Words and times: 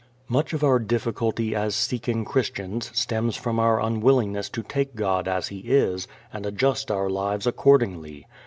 Much 0.27 0.51
of 0.51 0.63
our 0.63 0.79
difficulty 0.79 1.53
as 1.53 1.75
seeking 1.75 2.25
Christians 2.25 2.89
stems 2.91 3.35
from 3.35 3.59
our 3.59 3.79
unwillingness 3.79 4.49
to 4.49 4.63
take 4.63 4.95
God 4.95 5.27
as 5.27 5.49
He 5.49 5.59
is 5.59 6.07
and 6.33 6.43
adjust 6.43 6.89
our 6.89 7.07
lives 7.07 7.45
accordingly. 7.45 8.25